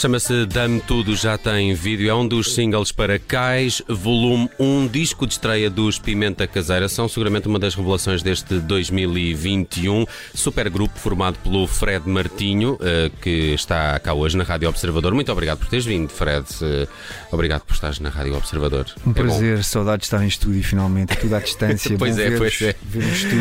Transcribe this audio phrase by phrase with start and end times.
[0.00, 2.08] Chama-se Dame Tudo, já tem vídeo.
[2.08, 6.88] É um dos singles para Cais, volume 1, disco de estreia dos Pimenta Caseira.
[6.88, 10.06] São seguramente uma das revelações deste 2021.
[10.32, 15.12] Supergrupo formado pelo Fred Martinho, eh, que está cá hoje na Rádio Observador.
[15.12, 16.46] Muito obrigado por teres vindo, Fred.
[16.62, 16.88] Eh,
[17.30, 18.86] obrigado por estares na Rádio Observador.
[19.06, 19.62] Um é prazer, bom.
[19.62, 21.98] saudade de estar em estúdio finalmente, tudo à distância.
[21.98, 22.74] pois é, pois é.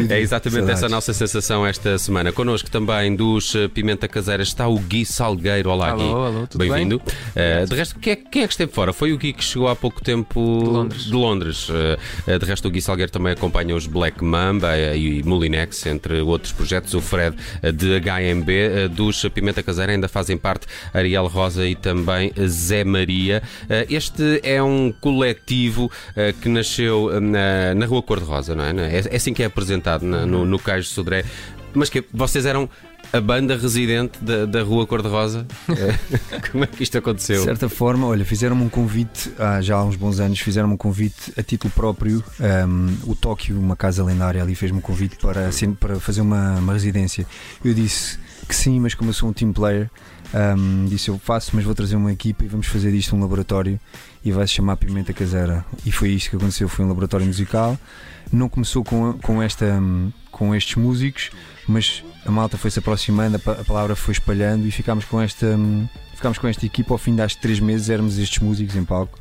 [0.09, 0.77] É exatamente Saudades.
[0.83, 2.33] essa a nossa sensação esta semana.
[2.33, 5.69] Connosco também dos eh, Pimenta Caseira está o Gui Salgueiro.
[5.69, 6.09] Olá, alô, Gui.
[6.09, 6.97] Alô, Bem-vindo.
[6.97, 8.91] Uh, de resto, quem é, quem é, que esteve fora?
[8.91, 11.03] Foi o Gui que chegou há pouco tempo de Londres.
[11.05, 11.69] De Londres.
[11.69, 16.51] Uh, de resto, o Gui Salgueiro também acompanha os Black Mamba e Mulinex, entre outros
[16.51, 16.93] projetos.
[16.93, 17.35] O Fred
[17.73, 23.43] de HMB, dos Pimenta Caseira, ainda fazem parte Ariel Rosa e também Zé Maria.
[23.89, 25.91] Este é um coletivo
[26.41, 28.71] que nasceu na, na Rua Cor-de-Rosa, não é?
[28.87, 29.03] é?
[29.09, 31.23] É assim que é apresentado no, no Cais de Sodré.
[31.73, 32.69] Mas que vocês eram
[33.11, 35.45] a banda residente da, da Rua Cor-de-Rosa.
[35.69, 36.39] É.
[36.51, 37.37] Como é que isto aconteceu?
[37.37, 40.77] De certa forma, olha, fizeram-me um convite há já há uns bons anos, fizeram-me um
[40.77, 42.23] convite a título próprio.
[42.39, 46.55] Um, o Tóquio, uma casa lendária ali, fez-me um convite para, assim, para fazer uma,
[46.55, 47.25] uma residência.
[47.63, 49.89] Eu disse que sim, mas como eu sou um team player,
[50.33, 53.79] um, disse eu faço, mas vou trazer uma equipa e vamos fazer disto um laboratório
[54.23, 55.65] e vai se chamar Pimenta Caseira.
[55.85, 57.77] E foi isto que aconteceu, foi um laboratório musical.
[58.31, 59.81] Não começou com, com, esta,
[60.31, 61.31] com estes músicos,
[61.67, 65.57] mas a malta foi-se aproximando, a palavra foi espalhando e ficámos com esta
[66.19, 69.17] ficámos com esta equipa ao fim das três meses éramos estes músicos em palco.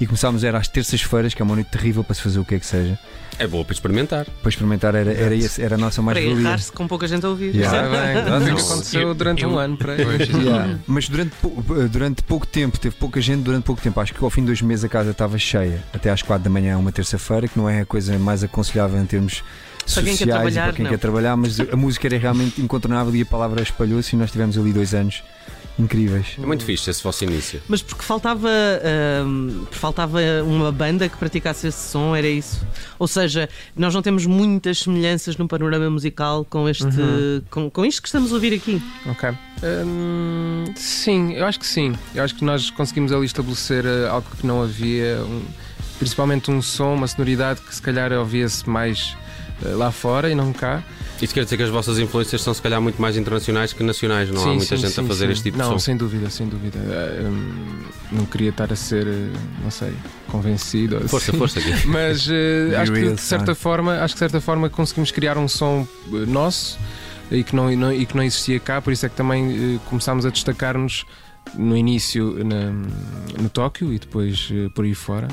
[0.00, 2.54] E começámos era às terças-feiras que é uma noite terrível para se fazer o que
[2.54, 2.98] é que seja.
[3.38, 4.26] É boa para experimentar.
[4.42, 6.42] Para experimentar era, era, esse, era a nossa mais valia.
[6.42, 7.54] para se com pouca gente a ouvir.
[7.54, 7.78] Yeah.
[7.78, 10.78] é bem, aconteceu durante um ano para yeah.
[10.86, 11.32] mas durante,
[11.90, 13.98] durante pouco tempo teve pouca gente durante pouco tempo.
[14.00, 16.50] Acho que ao fim de dois meses a casa estava cheia até às quatro da
[16.50, 19.42] manhã uma terça-feira que não é a coisa mais aconselhável em termos
[19.94, 20.90] para quem quer trabalhar, para quem não.
[20.90, 24.56] quer trabalhar, mas a música era realmente incontornável e a palavra espalhou-se e nós tivemos
[24.56, 25.22] ali dois anos
[25.82, 26.36] incríveis.
[26.42, 27.60] É muito fixe esse vosso início.
[27.68, 32.64] Mas porque faltava, uh, faltava uma banda que praticasse esse som, era isso?
[32.98, 37.42] Ou seja, nós não temos muitas semelhanças no panorama musical com este uhum.
[37.50, 38.82] com, com isto que estamos a ouvir aqui.
[39.06, 39.30] Ok.
[39.62, 41.94] Um, sim, eu acho que sim.
[42.14, 45.42] Eu acho que nós conseguimos ali estabelecer uh, algo que não havia, um,
[45.98, 49.21] principalmente um som, uma sonoridade que se calhar ouvia-se mais eh,
[49.64, 50.82] lá fora e não cá.
[51.22, 54.28] Isso quer dizer que as vossas influências são se calhar muito mais internacionais que nacionais,
[54.28, 55.72] não sim, há muita sim, gente sim, a fazer este tipo não, de som?
[55.74, 56.80] Não, sem dúvida, sem dúvida.
[56.80, 59.28] Eh, hum, não queria estar a ser, eh,
[59.62, 59.92] não sei,
[60.26, 60.98] convencido.
[61.08, 61.38] Força, assim.
[61.38, 61.70] força aqui.
[61.86, 62.32] Mas uh,
[62.76, 65.86] acho que de certa forma, acho que de certa forma conseguimos criar um som
[66.26, 66.76] nosso
[67.30, 69.80] e que não, não, e que não existia cá, por isso é que também uh,
[69.88, 71.04] começámos a destacar-nos
[71.54, 72.72] no início na,
[73.40, 75.28] no Tóquio e depois uh, por aí fora.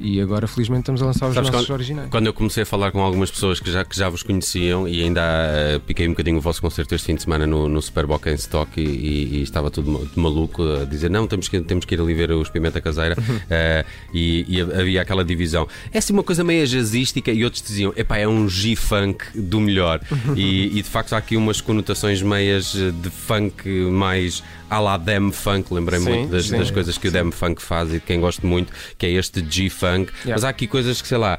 [0.00, 2.10] E agora, felizmente, estamos a lançar os Sabes nossos quando, originais.
[2.10, 5.02] Quando eu comecei a falar com algumas pessoas que já, que já vos conheciam e
[5.02, 8.26] ainda uh, piquei um bocadinho o vosso concerto este fim de semana no, no Superboc
[8.26, 11.94] em Stock e, e, e, estava tudo maluco a dizer: não, temos que, temos que
[11.94, 13.16] ir ali ver os Pimenta Caseira.
[13.18, 15.68] Uh, e, e, havia aquela divisão.
[15.92, 20.00] É assim uma coisa meio jazzística e outros diziam: epá, é um G-Funk do melhor.
[20.36, 25.30] e, e de facto há aqui umas conotações meias de funk mais à la Dem
[25.30, 27.16] Funk, lembrei sim, muito das, sim, das, coisas que sim.
[27.16, 29.83] o Dem Funk faz e de quem gosto muito, que é este G-Funk.
[29.88, 30.08] Yeah.
[30.26, 31.38] Mas há aqui coisas que, sei lá.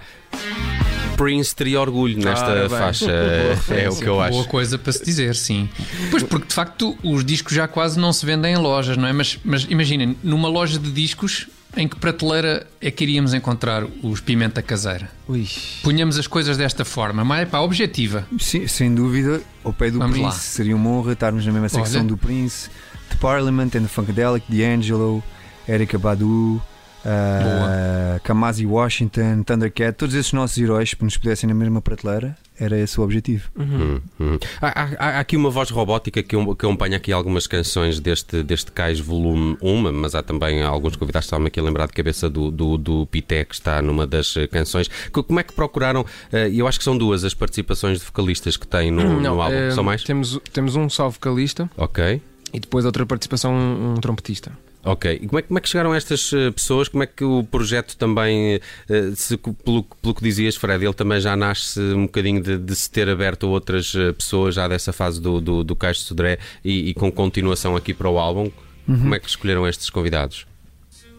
[1.16, 3.10] Prince teria orgulho nesta ah, faixa,
[3.72, 4.34] é o que eu acho.
[4.34, 5.70] Boa coisa para se dizer, sim.
[6.12, 9.14] Pois, porque de facto os discos já quase não se vendem em lojas, não é?
[9.14, 11.48] Mas, mas imaginem, numa loja de discos
[11.78, 15.10] em que prateleira é que iríamos encontrar os pimenta caseira?
[15.28, 15.48] Ui.
[15.84, 18.26] Punhamos as coisas desta forma, mas para objetiva.
[18.40, 20.26] Sim, sem dúvida, ao pé do Vamos Prince.
[20.26, 20.32] lá.
[20.32, 22.10] Seria uma honra estarmos na mesma secção Olha.
[22.10, 22.70] do Prince,
[23.10, 25.24] The Parliament and the Funkadelic, D'Angelo,
[25.68, 26.62] Erika Badu,
[27.06, 32.78] uh, Kamasi Washington, Thundercat, todos esses nossos heróis, que nos pudessem na mesma prateleira, era
[32.80, 33.50] esse o objetivo.
[33.58, 34.38] Hum, hum.
[34.62, 38.42] Há, há- há aqui uma voz robótica que, um- que acompanha aqui algumas canções deste,
[38.44, 41.94] deste Cais Volume 1, mas há também alguns convidados que estavam aqui a lembrar de
[41.94, 44.90] cabeça do, do, do Pité, que está numa das eh, canções.
[45.12, 46.06] Co- Como é que procuraram?
[46.32, 49.56] eh, Eu acho que são duas as participações de vocalistas que têm no, no álbum.
[49.56, 50.04] eh, São mais?
[50.04, 52.22] Temos, temos um só vocalista Ok.
[52.54, 54.52] e depois outra participação, um, um trompetista.
[54.88, 56.88] Ok, e como é, que- como é que chegaram estas eh, pessoas?
[56.88, 61.20] Como é que o projeto também, eh, se, pelo, pelo que dizias, Fred, ele também
[61.20, 64.94] já nasce um bocadinho de, de se ter aberto a outras eh, pessoas já dessa
[64.94, 68.52] fase do, do, do Caixo de Sodré e, e com continuação aqui para o álbum?
[68.86, 70.46] Como é que escolheram estes convidados?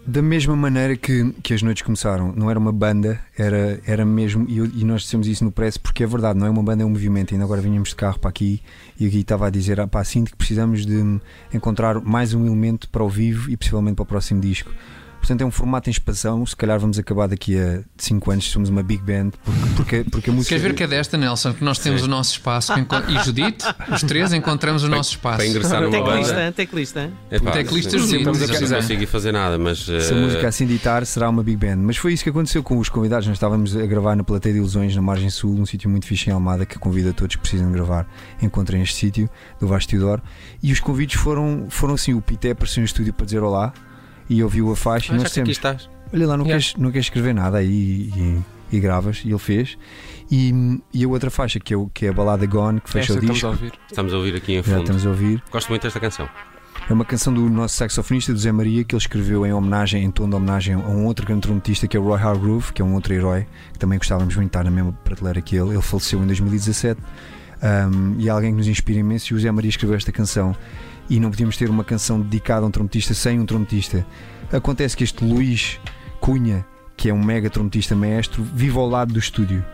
[0.08, 4.47] Da mesma maneira que, que as noites começaram, não era uma banda, era, era mesmo,
[4.49, 6.85] e, eu- e nós dissemos isso no press, porque é verdade, não é uma banda,
[6.85, 7.35] é um movimento.
[7.35, 8.62] Ainda agora vinhamos de carro para aqui
[9.00, 11.19] e aqui estava a dizer, ah, pá, sinto que precisamos de
[11.53, 14.70] encontrar mais um elemento para o vivo e possivelmente para o próximo disco.
[15.26, 16.46] Portanto, é um formato em expansão.
[16.46, 19.31] Se calhar vamos acabar daqui a 5 anos, somos uma big band,
[19.75, 20.50] porque, porque, porque a música.
[20.50, 21.52] Queres ver que é desta, Nelson?
[21.52, 22.06] Que nós temos Sim.
[22.06, 25.38] o nosso espaço e Judite, os três encontramos o nosso espaço.
[25.38, 26.52] Para ingressar numa banda.
[26.52, 27.12] Teclista, teclista.
[27.28, 29.81] Epá, não consegui fazer nada, mas.
[29.81, 31.78] Se a eh, música assim ditar, será uma big band.
[31.78, 33.26] Mas foi isso que aconteceu com os convidados.
[33.26, 36.31] Nós estávamos a gravar na Plateia de Ilusões, na Margem Sul, um sítio muito fixe
[36.31, 38.06] em Almada, que convido a todos que precisam gravar.
[38.40, 39.28] Encontrem este sítio,
[39.58, 40.23] do Vasco Teodoro.
[40.62, 43.73] E os convites foram, foram assim: o Pité apareceu no estúdio para dizer olá
[44.28, 45.12] e ouviu a faixa.
[45.12, 45.90] ah, e já nós que dissemos: estás.
[46.12, 46.62] Olha lá, não, Yeah.
[46.64, 48.43] queres, não queres escrever nada aí e,
[48.73, 49.23] e, e gravas.
[49.25, 49.76] E ele fez.
[50.31, 53.12] E, e a outra faixa, que é, o, que é a balada Gone, que fecha
[53.12, 53.46] Esta o estamos disco.
[53.46, 53.73] a ouvir.
[53.88, 54.81] Estamos a ouvir aqui em Já fundo.
[54.81, 55.43] estamos a ouvir.
[55.50, 56.28] Gosto muito desta canção.
[56.88, 60.11] É uma canção do nosso saxofonista do Zé Maria que ele escreveu em homenagem, em
[60.11, 62.84] tom de homenagem a um outro grande trompetista que é o Roy Hargrove, que é
[62.84, 65.70] um outro herói que também gostávamos muito de estar na mesma prateleira que ele.
[65.70, 67.00] Ele faleceu em 2017
[67.90, 69.32] um, e é alguém que nos inspira imenso.
[69.32, 70.55] E o Zé Maria escreveu esta canção
[71.08, 74.06] e não podíamos ter uma canção dedicada a um trompetista sem um trompetista.
[74.53, 75.79] Acontece que este Luís
[76.20, 76.64] Cunha,
[76.97, 79.64] que é um mega trompetista maestro, vive ao lado do estúdio.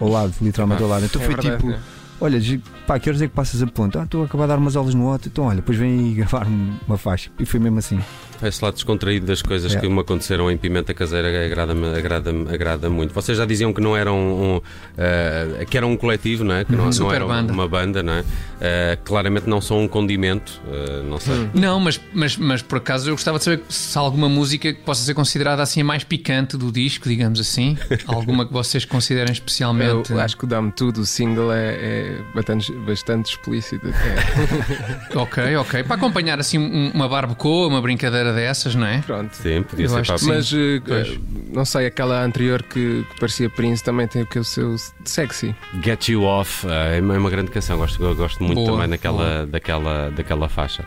[0.00, 1.04] Ao lado, literalmente Ah, ao lado.
[1.04, 1.70] Então É foi verdade, tipo.
[1.72, 1.78] é.
[2.22, 2.38] Olha,
[2.86, 3.98] pá, que horas é que passas a ponto?
[3.98, 5.28] Ah, estou a acabar de dar umas aulas no outro.
[5.32, 7.30] Então, olha, depois vem aí gravar um- uma faixa.
[7.38, 7.98] E foi mesmo assim.
[8.42, 9.80] Esse lado descontraído das coisas É.
[9.80, 13.12] que me aconteceram em Pimenta Caseira agrada-me agrada agrada muito.
[13.12, 14.60] Vocês já diziam que não eram um,
[14.96, 16.64] eh, que eram um coletivo, não é?
[16.64, 17.52] Que não, não Super era banda.
[17.52, 18.24] uma banda, não é?
[18.60, 21.50] Eh, claramente não são um condimento, eh, não sei.
[21.54, 24.80] Não, mas, mas, mas por acaso eu gostava de saber se há alguma música que
[24.82, 27.76] possa ser considerada assim a mais picante do disco, digamos assim.
[28.06, 30.10] alguma que vocês considerem especialmente.
[30.12, 33.86] Eu acho que o Dá-me Tudo, o single, é, é bastante, bastante explícito.
[33.88, 35.14] até.
[35.14, 35.82] Ok, ok.
[35.84, 38.98] Para acompanhar assim um- uma barbacoa, uma brincadeira dessas, não é?
[39.02, 39.34] Pronto.
[39.34, 40.28] Sim, podia Eu ser acho para que sim.
[40.28, 41.08] Mas eh, Pois.
[41.08, 41.18] eh,
[41.52, 45.54] não sei, aquela anterior que, que parecia Prince também tem o que o seu sexy.
[45.84, 48.72] Get You Off eh, é uma- é uma grande canção, gosto, eu gosto muito Boa,
[48.72, 50.84] também daquela, daquela, daquela faixa.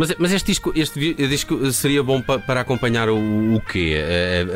[0.00, 3.96] Mas, mas este, disco, este disco seria bom pa- para acompanhar o, o quê?
[3.98, 4.46] Eh,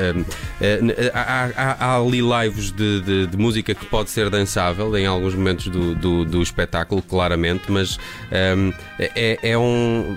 [0.59, 4.97] eh, eh, há, há- há ali lives de, de- de música que pode ser dançável
[4.97, 7.99] em alguns momentos do, do, do espetáculo, claramente, mas
[8.33, 10.17] ehm, é, é um.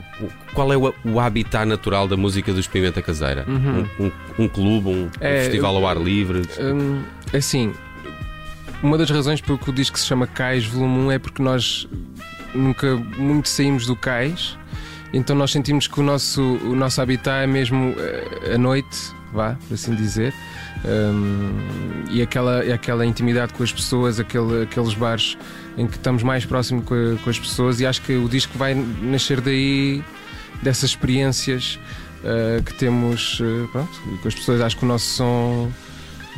[0.54, 3.46] Qual é o, o habitat natural da música do Pimenta Caseira?
[3.50, 6.44] Um, um- um clube, um, um É, festival ao ar livre?
[6.58, 7.04] Hum,
[7.34, 7.74] assim,
[8.82, 11.86] uma das razões por que o disco se chama Cais Volume 1 é porque nós
[12.56, 14.58] nunca muito saímos do cais,
[15.14, 18.98] então nós sentimos que o nosso, o nosso habitat é mesmo eh, a noite,
[19.34, 20.34] vá, por assim dizer.
[20.86, 25.38] Hum, e aquela, aquela intimidade com as pessoas, aquele, aqueles bares
[25.78, 28.74] em que estamos mais próximo com, com as pessoas, e acho que o disco vai
[28.76, 30.04] nascer daí,
[30.62, 31.80] dessas experiências
[32.24, 34.62] eh, que temos eh, pronto, com as pessoas.
[34.62, 35.72] Acho que o nosso som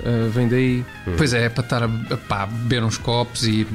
[0.03, 0.85] eh, vem daí.
[1.17, 3.65] Pois é, é para estar a, a, pá, beber uns copos e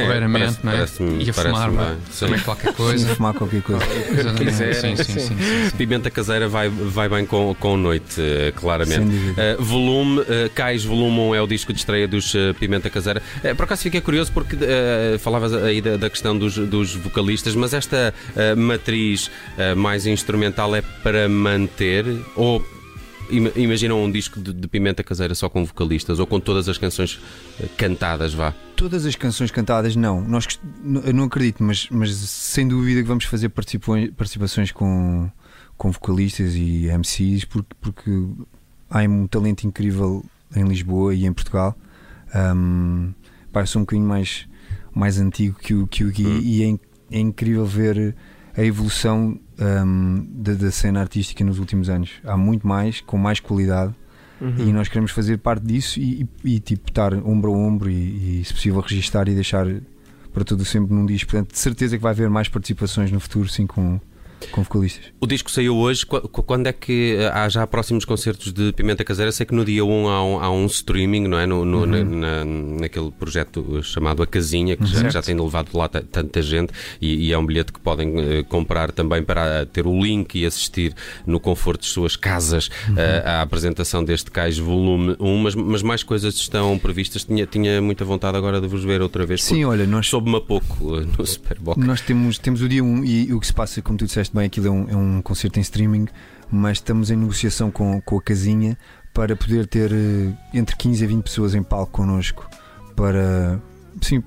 [0.00, 0.74] É, parece- não é?
[0.76, 1.70] parece-me- e a fumar
[2.18, 3.14] também qualquer Sim, coisa.
[3.14, 3.84] fumar qualquer coisa.
[3.84, 4.44] Exatamente.
[4.44, 5.12] quiserem, sim, sim, sim.
[5.20, 5.36] sim, sim,
[5.70, 5.76] sim.
[5.76, 9.06] Pimenta caseira vai, vai bem com, com noite, eh, claramente.
[9.06, 10.24] Uh, volume, uh,
[10.54, 13.22] Cais Volume 1 é o disco de estreia dos uh, Pimenta Caseira.
[13.44, 17.54] Uh, por acaso fiquei curioso porque uh, falavas aí da, da questão dos, dos vocalistas,
[17.54, 19.26] mas esta uh, matriz
[19.58, 22.64] uh, mais instrumental é para manter ou
[23.30, 27.14] imaginam um disco de, de Pimenta Caseira só com vocalistas ou com todas as canções
[27.60, 28.54] uh, cantadas, vá?
[28.76, 30.20] Todas as canções cantadas, não.
[30.20, 30.46] Nós,
[31.04, 35.30] eu não acredito, mas, mas sem dúvida que vamos fazer participações com,
[35.76, 38.10] com vocalistas e MCs, porque, porque
[38.90, 41.76] há um talento incrível em Lisboa e em Portugal.
[42.34, 43.12] Um,
[43.66, 44.46] sou um bocadinho mais,
[44.94, 46.40] mais antigo que o, que o Gui Hum.
[46.42, 48.14] e é, é incrível ver
[48.56, 52.12] a evolução um, da, da, cena artística nos últimos anos.
[52.24, 53.94] Há muito mais, com mais qualidade.
[54.40, 54.68] Uhum.
[54.68, 58.40] E nós queremos fazer parte disso e, e, e tipo estar ombro a ombro e,
[58.40, 59.66] e, se possível, registar e deixar
[60.32, 61.30] para todo sempre num disco.
[61.30, 63.98] Portanto, de certeza que vai haver mais participações no futuro, sim, com,
[64.50, 65.04] com vocalistas.
[65.20, 66.04] O disco saiu hoje.
[66.06, 69.32] Quando é que eh, há já próximos concertos de Pimenta Caseira?
[69.32, 71.46] Sei que no dia 1 há um, há um streaming, não é?
[71.46, 71.86] No, no, uhum.
[71.86, 72.44] na, na,
[72.80, 74.88] naquele projeto chamado A Casinha, que uhum.
[74.88, 78.44] já, já, tem levado lá tanta gente e, e, é um bilhete que podem uh,
[78.44, 80.94] comprar também para ter o link e assistir
[81.26, 82.94] no conforto de suas casas uhum.
[82.94, 85.38] uh, à apresentação deste Cais Volume 1.
[85.38, 87.24] Mas, mas mais coisas estão previstas.
[87.24, 89.42] Tinha, tinha muita vontade agora de vos ver outra vez.
[89.42, 90.06] Sim, olha, nós.
[90.06, 91.84] Soube-me a pouco uh, no Superbox.
[91.84, 94.34] Nós temos, temos o dia 1 e o que se passa, como tu disseste disseste
[94.34, 96.06] bem, aquilo é um, é um concerto em streaming,
[96.50, 98.76] mas estamos em negociação com, com a casinha
[99.12, 102.48] para poder ter uh, entre 15 a 20 pessoas em palco connosco
[102.94, 103.60] para,
[104.00, 104.22] sim,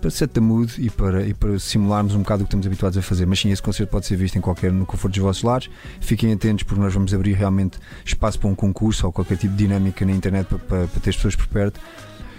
[0.00, 2.98] para set the mood e para, e para simularmos um bocado o que estamos habituados
[2.98, 3.26] a fazer.
[3.26, 5.70] Mas sim, esse concerto pode ser visto em qualquer, no conforto dos vossos lares.
[6.00, 9.64] Fiquem atentos porque nós vamos abrir realmente espaço para um concurso ou qualquer tipo de
[9.64, 11.80] dinâmica na internet para, para, para ter as pessoas por perto.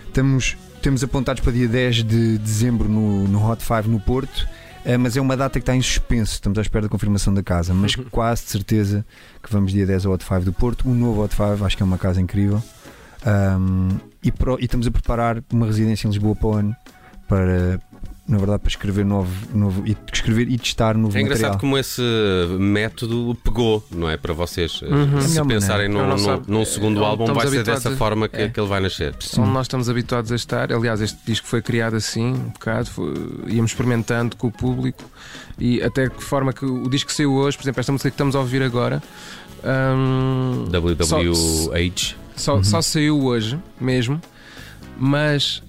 [0.07, 4.47] Estamos, temos apontados para dia 10 de dezembro no, no Hot 5 no Porto
[4.99, 7.73] mas é uma data que está em suspenso, estamos à espera da confirmação da casa,
[7.73, 8.05] mas uhum.
[8.11, 9.05] quase de certeza
[9.41, 11.83] que vamos dia 10 ao Hot 5 do Porto, um novo Hot 5, acho que
[11.83, 12.61] é uma casa incrível.
[13.25, 16.75] Um, e, pro, e, estamos a preparar uma residência em Lisboa para o ano
[17.27, 17.79] para,
[18.25, 21.59] na verdade, para escrever novo, novo e escrever e testar novo É engraçado material.
[21.59, 22.01] como esse
[22.57, 24.15] método pegou, não é?
[24.15, 24.81] Para vocês.
[24.81, 25.19] Uhum.
[25.19, 27.95] Se é pensarem num, num, num, segundo é, álbum, vai ser dessa a...
[27.97, 28.47] forma que, é.
[28.47, 29.13] que, ele vai nascer.
[29.37, 30.71] Onde nós estamos habituados a estar.
[30.71, 33.13] Aliás, este disco foi criado assim, um bocado, foi,
[33.47, 35.03] íamos experimentando com o público
[35.59, 38.37] e até que forma que o disco saiu hoje, por exemplo, esta música que estamos
[38.37, 39.03] a ouvir agora.
[39.65, 42.15] Um, WWH.
[42.37, 42.63] Só, uhum.
[42.63, 44.19] só saiu hoje mesmo,
[44.97, 45.61] mas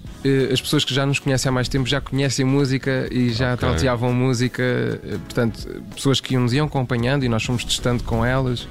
[0.51, 3.57] as pessoas que já nos conhecem há mais tempo já conhecem música e já okay.
[3.57, 8.67] trauteavam música, eh, portanto, pessoas que nos iam acompanhando e nós fomos testando com elas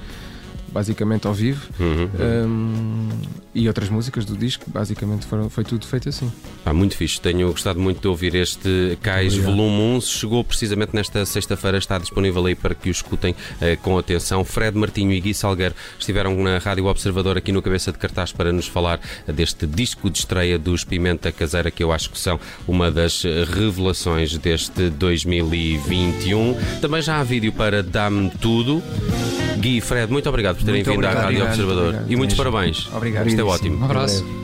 [0.72, 1.68] basicamente ao vivo.
[1.78, 2.08] Uhum.
[2.48, 3.08] Um,
[3.54, 6.30] e outras músicas do disco, basicamente foram, foi tudo feito assim.
[6.64, 10.00] Ah, muito fixe, tenho gostado muito de ouvir este Cais Volume 1.
[10.00, 14.44] Chegou precisamente nesta sexta-feira, está disponível aí para que o escutem uh, com atenção.
[14.44, 18.52] Fred Martinho e Gui Salgueiro estiveram na Rádio Observador aqui no Cabeça de Cartaz para
[18.52, 22.90] nos falar deste disco de estreia dos Pimenta Caseira, que eu acho que são uma
[22.90, 26.56] das revelações deste 2021.
[26.80, 28.82] Também já há vídeo para Dá-me Tudo.
[29.58, 31.88] Gui e Fred, muito obrigado por terem muito vindo obrigado, à Rádio obrigado, Observador.
[31.88, 32.88] Obrigado, e muitos parabéns.
[32.92, 33.43] Obrigado.
[33.46, 33.78] Ótimo.
[33.78, 34.43] Um abraço.